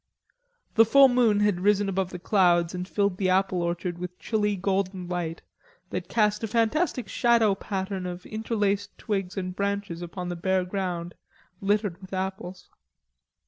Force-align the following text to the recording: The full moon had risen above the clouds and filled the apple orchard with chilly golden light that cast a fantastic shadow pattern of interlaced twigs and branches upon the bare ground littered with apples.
The 0.73 0.83
full 0.83 1.09
moon 1.09 1.41
had 1.41 1.59
risen 1.59 1.87
above 1.87 2.09
the 2.09 2.17
clouds 2.17 2.73
and 2.73 2.87
filled 2.87 3.17
the 3.17 3.29
apple 3.29 3.61
orchard 3.61 3.99
with 3.99 4.17
chilly 4.17 4.55
golden 4.55 5.07
light 5.07 5.43
that 5.91 6.09
cast 6.09 6.43
a 6.43 6.47
fantastic 6.47 7.07
shadow 7.07 7.53
pattern 7.53 8.07
of 8.07 8.25
interlaced 8.25 8.97
twigs 8.97 9.37
and 9.37 9.55
branches 9.55 10.01
upon 10.01 10.29
the 10.29 10.35
bare 10.35 10.65
ground 10.65 11.13
littered 11.61 12.01
with 12.01 12.13
apples. 12.13 12.67